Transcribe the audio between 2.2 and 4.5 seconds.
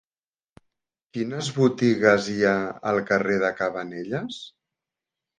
hi ha al carrer de Cabanelles?